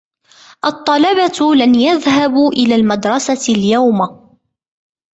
الطلبة 0.65 1.55
لن 1.55 1.75
يذهبوا 1.75 2.51
إلى 2.51 2.75
المدرسة 2.75 3.53
اليوم. 3.53 4.29